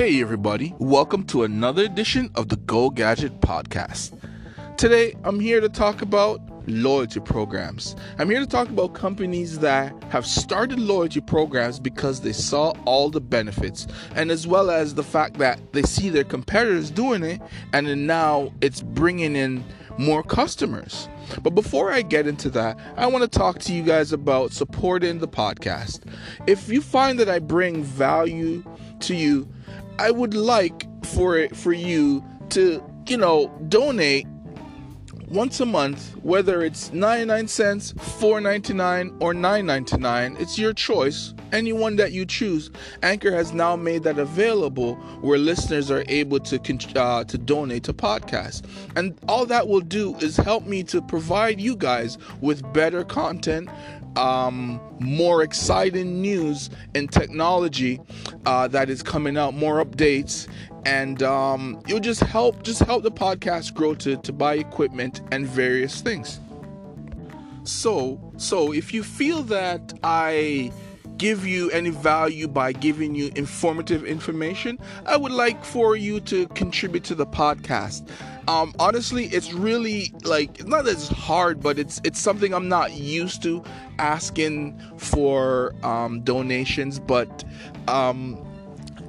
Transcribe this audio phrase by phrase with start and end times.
[0.00, 4.18] Hey, everybody, welcome to another edition of the Go Gadget Podcast.
[4.78, 7.96] Today, I'm here to talk about loyalty programs.
[8.18, 13.10] I'm here to talk about companies that have started loyalty programs because they saw all
[13.10, 17.42] the benefits, and as well as the fact that they see their competitors doing it,
[17.74, 19.62] and then now it's bringing in
[19.98, 21.10] more customers.
[21.42, 25.18] But before I get into that, I want to talk to you guys about supporting
[25.18, 26.04] the podcast.
[26.46, 28.64] If you find that I bring value
[29.00, 29.46] to you,
[29.98, 34.26] I would like for it for you to, you know, donate
[35.30, 41.34] once a month, whether it's 99 cents, 4.99 or 9.99, it's your choice.
[41.52, 42.70] Anyone that you choose.
[43.04, 46.56] Anchor has now made that available where listeners are able to
[46.96, 48.64] uh, to donate to podcasts.
[48.96, 53.68] And all that will do is help me to provide you guys with better content,
[54.16, 58.00] um, more exciting news and technology
[58.46, 60.48] uh, that is coming out, more updates,
[60.84, 65.46] and um, it'll just help just help the podcast grow to to buy equipment and
[65.46, 66.40] various things.
[67.64, 70.72] So so if you feel that I
[71.20, 76.46] give you any value by giving you informative information, I would like for you to
[76.48, 78.08] contribute to the podcast.
[78.48, 83.42] Um, honestly, it's really like not as hard, but it's it's something I'm not used
[83.42, 83.62] to
[83.98, 86.98] asking for um, donations.
[86.98, 87.44] But
[87.86, 88.42] um,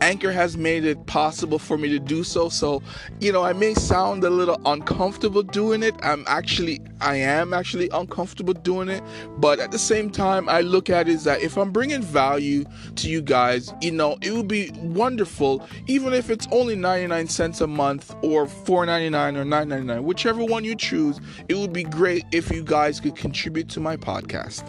[0.02, 2.50] Anchor has made it possible for me to do so.
[2.50, 2.82] So,
[3.20, 5.96] you know, I may sound a little uncomfortable doing it.
[6.02, 9.04] I'm actually, I am actually uncomfortable doing it.
[9.38, 13.10] But at the same time, I look at it that if I'm bringing value to
[13.10, 17.68] you guys, you know, it would be wonderful, even if it's only 99 cents a
[17.68, 21.20] month or 4.99 or 9.99, whichever one you choose.
[21.48, 24.68] It would be great if you guys could contribute to my podcast.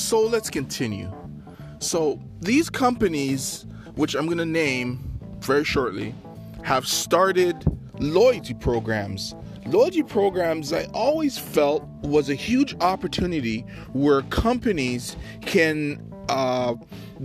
[0.00, 1.12] So let's continue.
[1.78, 4.98] So these companies, which I'm going to name
[5.40, 6.14] very shortly,
[6.64, 7.64] have started
[8.00, 9.34] loyalty programs.
[9.66, 13.60] Loyalty programs, I always felt, was a huge opportunity
[13.92, 16.74] where companies can uh,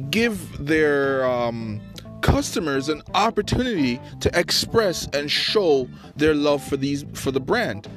[0.09, 1.81] give their um,
[2.21, 5.87] customers an opportunity to express and show
[6.17, 7.87] their love for these for the brand.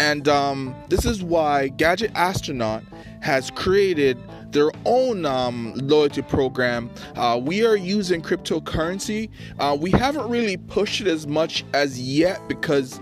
[0.00, 2.84] And um, this is why Gadget Astronaut
[3.20, 4.18] has created
[4.52, 6.90] their own um, loyalty program.
[7.16, 9.28] Uh, we are using cryptocurrency.
[9.58, 13.00] Uh, we haven't really pushed it as much as yet because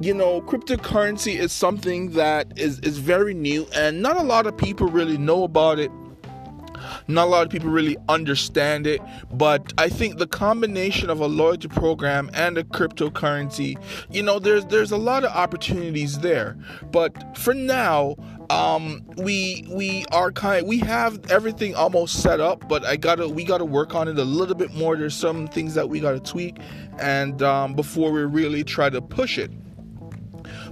[0.00, 4.56] you know cryptocurrency is something that is, is very new and not a lot of
[4.56, 5.90] people really know about it
[7.06, 9.00] not a lot of people really understand it,
[9.32, 14.64] but I think the combination of a loyalty program and a cryptocurrency, you know, there's
[14.66, 16.56] there's a lot of opportunities there.
[16.90, 18.16] But for now,
[18.50, 23.44] um, we we are kind we have everything almost set up, but I gotta we
[23.44, 24.96] gotta work on it a little bit more.
[24.96, 26.58] There's some things that we gotta tweak,
[26.98, 29.50] and um, before we really try to push it.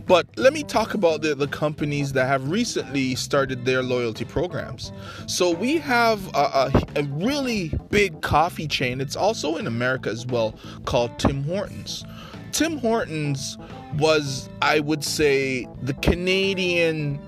[0.06, 4.92] But let me talk about the, the companies that have recently started their loyalty programs.
[5.26, 10.26] So we have a, a, a really big coffee chain, it's also in America as
[10.26, 12.04] well, called Tim Hortons.
[12.52, 13.58] Tim Hortons
[13.98, 17.20] was, I would say, the Canadian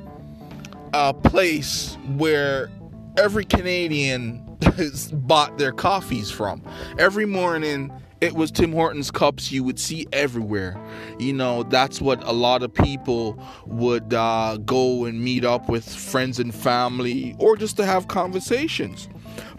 [0.92, 2.70] uh, place where
[3.18, 4.44] every Canadian
[5.12, 6.62] bought their coffees from.
[6.98, 10.80] Every morning, it was Tim Hortons cups you would see everywhere.
[11.18, 15.88] You know, that's what a lot of people would uh, go and meet up with
[15.88, 19.08] friends and family or just to have conversations.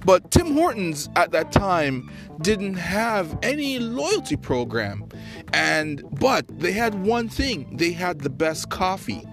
[0.06, 2.12] But Tim Hortons at that time
[2.42, 5.08] didn't have any loyalty program.
[5.53, 9.25] And but they had one thing, they had the best coffee.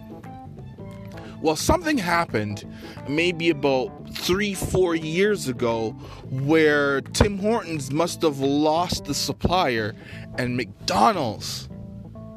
[1.46, 2.66] Well, something happened
[3.08, 5.90] maybe about three, four years ago
[6.28, 9.94] where Tim Hortons must have lost the supplier
[10.38, 11.68] and McDonald's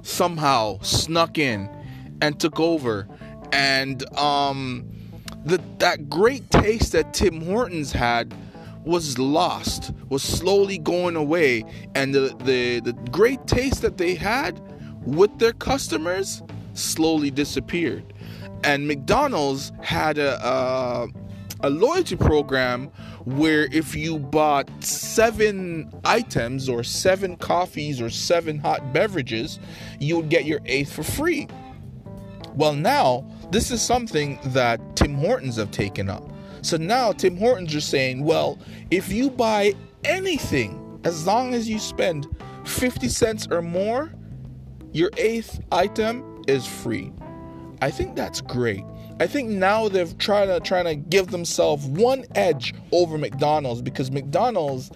[0.04, 1.68] somehow snuck in
[2.22, 3.08] and took over.
[3.52, 4.88] And um,
[5.44, 8.32] the, that great taste that Tim Hortons had
[8.86, 11.64] was lost, was slowly going away.
[11.96, 14.62] And the, the, the great taste that they had
[15.04, 16.44] with their customers
[16.76, 18.14] slowly disappeared
[18.64, 21.08] and McDonald's had a, a,
[21.62, 22.88] a loyalty program
[23.26, 29.60] where if you bought seven items or seven coffees or seven hot beverages,
[30.00, 31.48] you would get your eighth for free.
[32.56, 36.30] Well, now this is something that Tim Hortons have taken up.
[36.62, 38.60] So now Tim Hortons are saying, well,
[38.92, 39.74] if you buy
[40.04, 42.28] anything, as long as you spend
[42.66, 44.12] 50 cents or more,
[44.92, 47.14] your eighth item is free.
[47.82, 48.84] I think that's great.
[49.20, 54.12] I think now they're trying to trying to give themselves one edge over McDonald's because
[54.12, 54.92] McDonald's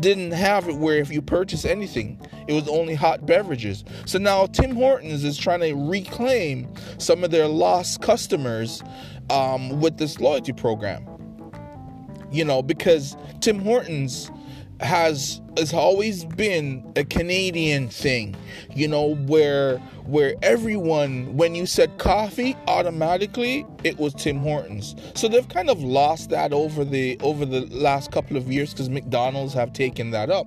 [0.00, 3.84] didn't have it where if you purchase anything, it was only hot beverages.
[4.04, 8.82] So now Tim Hortons is trying to reclaim some of their lost customers
[9.30, 11.06] um, with this loyalty program.
[12.30, 14.30] You know, because Tim Hortons
[14.80, 18.36] has has always been a Canadian thing,
[18.74, 24.94] you know, where where everyone when you said coffee, automatically it was Tim Hortons.
[25.14, 28.88] So they've kind of lost that over the over the last couple of years cuz
[28.88, 30.46] McDonald's have taken that up.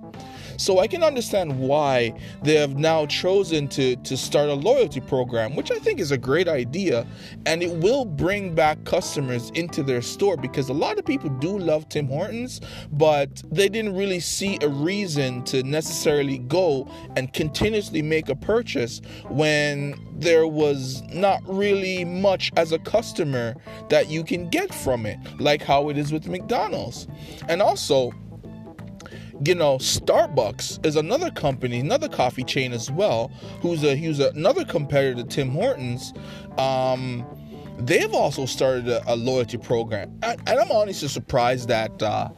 [0.60, 2.14] So I can understand why
[2.44, 6.18] they have now chosen to, to start a loyalty program, which I think is a
[6.18, 7.08] great idea.
[7.46, 11.58] And it will bring back customers into their store because a lot of people do
[11.58, 12.60] love Tim Hortons,
[12.92, 19.00] but they didn't really see a reason to necessarily go and continuously make a purchase
[19.30, 23.56] when there was not really much as a customer
[23.88, 27.08] that you can get from it, like how it is with McDonald's.
[27.48, 28.12] And also,
[29.46, 33.32] you know, Starbucks is another company, another coffee chain as well,
[33.62, 36.14] who's a who's another competitor to Tim Hortons.
[36.58, 37.26] Um,
[37.78, 42.30] they've also started a, a loyalty program, and, and, I'm honestly surprised that uh,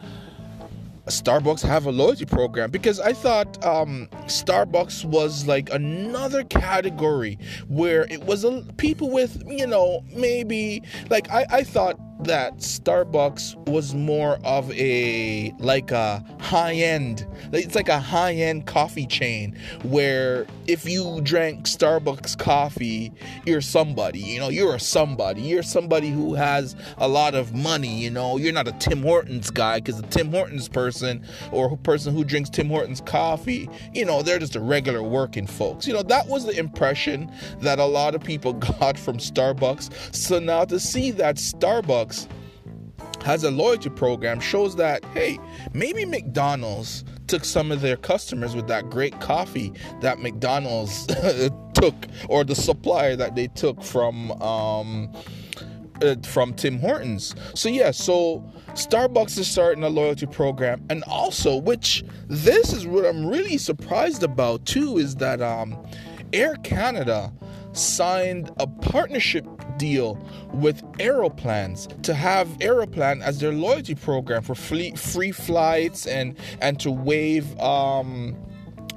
[1.08, 8.06] Starbucks have a loyalty program because I thought um, Starbucks was like another category where
[8.12, 13.94] it was a, people with you know maybe like I, I thought that Starbucks was
[13.96, 20.46] more of a like a high end it's like a high end coffee chain where
[20.68, 23.12] if you drank Starbucks coffee
[23.46, 25.42] you're somebody you know you're a somebody.
[25.42, 28.38] You're somebody who has a lot of money you know.
[28.38, 32.50] You're not a Tim Hortons guy cuz a Tim Hortons person or person who drinks
[32.50, 35.88] Tim Hortons coffee you know they're just a regular working folks.
[35.88, 37.32] You know that was the impression
[37.62, 40.16] that a lot of people got from Starbucks.
[40.16, 42.11] So now to see that Starbucks
[43.24, 45.38] has a loyalty program shows that hey
[45.74, 49.72] maybe mcdonald's took some of their customers with that great coffee
[50.02, 51.06] that mcdonald's
[51.74, 51.96] took
[52.30, 55.12] or the supplier that they took from um,
[56.02, 57.36] uh, from tim hortons.
[57.56, 60.84] So yeah so starbucks is starting a loyalty program.
[60.90, 65.78] And also which this is what i'm really surprised about too is that um,
[66.34, 67.32] air canada
[67.74, 69.46] signed a partnership
[69.78, 70.16] deal
[70.54, 76.80] with Aeroplans to have Aeroplan as their loyalty program for free, free flights and and
[76.80, 78.36] to waive um,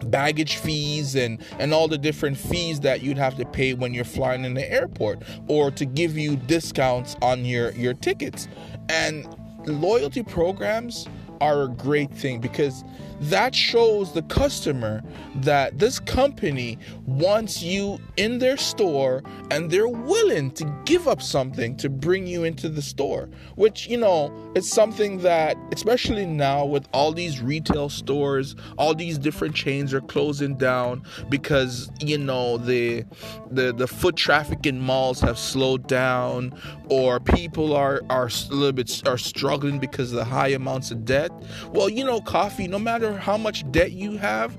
[0.05, 4.05] baggage fees and and all the different fees that you'd have to pay when you're
[4.05, 8.49] flying in the airport or to give you discounts on your your tickets.
[8.89, 9.27] And
[9.67, 11.09] loyalty programs
[11.45, 12.85] are a great thing because
[13.21, 15.03] that shows the customer
[15.37, 21.77] that this company wants you in their store and they're willing to give up something
[21.77, 26.89] to bring you into the store which you know it's something that especially now with
[26.93, 33.05] all these retail stores all these different chains are closing down because you know the
[33.51, 36.53] the the foot traffic in malls have slowed down
[36.89, 41.05] or people are are a little bit are struggling because of the high amounts of
[41.05, 41.31] debt
[41.73, 44.57] well you know coffee no matter how much debt you have,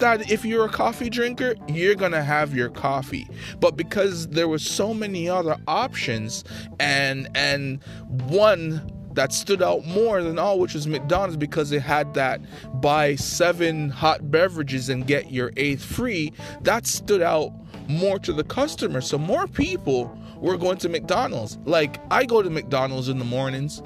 [0.00, 3.28] that if you're a coffee drinker, you're gonna have your coffee.
[3.60, 6.42] But because there were so many other options,
[6.80, 7.82] and and
[8.28, 12.40] one that stood out more than all, which was McDonald's, because it had that
[12.80, 16.32] buy seven hot beverages and get your eighth free.
[16.62, 17.52] That stood out
[17.88, 19.00] more to the customer.
[19.00, 21.58] So more people were going to McDonald's.
[21.64, 23.82] Like I go to McDonald's in the mornings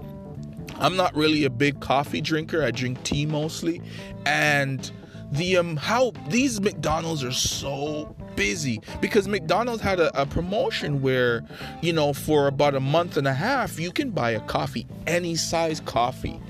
[0.80, 2.62] I'm not really a big coffee drinker.
[2.62, 3.80] I drink tea mostly,
[4.26, 4.90] and
[5.32, 8.80] the um how these McDonald's are so busy.
[9.00, 11.44] Because McDonald's had a, a, promotion where
[11.82, 15.36] you know for about a month and a half you can buy a coffee any
[15.36, 16.40] size coffee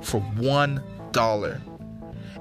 [0.00, 1.60] for one dollar.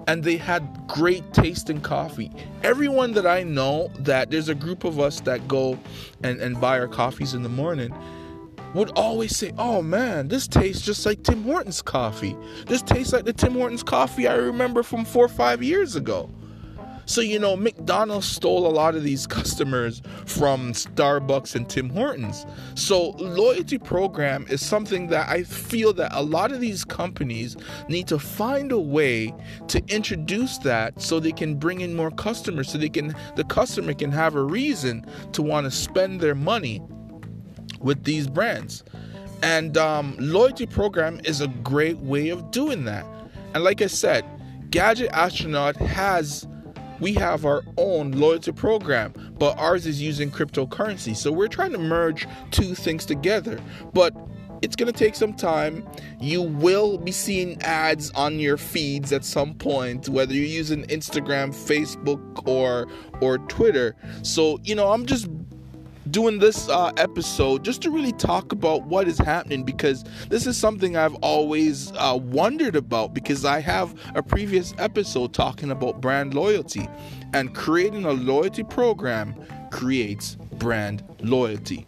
[0.08, 2.32] And they had great tasting coffee.
[2.64, 5.78] Everyone that i know that there's a group of us that go
[6.24, 7.94] and, and buy our coffees in the morning
[8.76, 12.38] would always say, Oh man, this tastes just like Tim Hortons coffee.
[12.68, 16.30] This tastes like the Tim Hortons coffee I remember from four or five years ago.
[17.08, 22.48] So, you know, McDonald's stole a lot of these customers from Starbucks and Tim Hortons.
[22.74, 28.08] So, loyalty program is something that I feel that a lot of these companies need
[28.08, 29.34] to find a way
[29.68, 33.94] to introduce that so they can bring in more customers so they can the customer
[33.94, 36.82] can have a reason to want to spend their money
[37.86, 38.84] with these brands.
[39.44, 43.06] And um, loyalty program is a great way of doing that.
[43.54, 44.26] And like I said,
[44.72, 46.48] Gadget Astronaut has
[47.00, 51.16] we have our own loyalty program, but ours is using cryptocurrency.
[51.16, 53.60] So we're trying to merge two things together.
[53.94, 54.16] But
[54.62, 55.86] it's going to take some time.
[56.20, 61.50] You will be seeing ads on your feeds at some point, whether you're using Instagram,
[61.50, 62.88] Facebook, or
[63.22, 63.96] or Twitter.
[64.24, 65.28] So you know, I'm just
[66.16, 70.56] doing this uh, episode just to really talk about what is happening because this is
[70.56, 76.34] something I've always uh, wondered about because I have a previous episode talking about brand
[76.34, 76.88] loyalty
[77.34, 79.36] and creating a loyalty program
[79.72, 81.86] creates brand loyalty.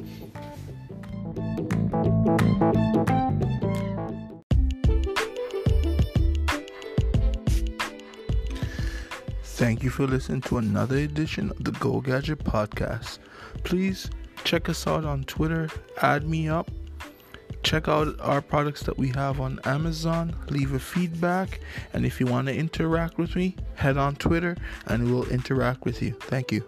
[9.57, 13.17] Thank you for listening to another edition of the Go Gadget Podcast.
[13.63, 14.07] Please
[14.43, 15.67] check us out on Twitter,
[16.03, 16.69] add me up,
[17.63, 21.59] check out our products that we have on Amazon, leave a feedback,
[21.93, 26.03] and if you want to interact with me, head on Twitter and we'll interact with
[26.03, 26.11] you.
[26.11, 26.63] Thank you.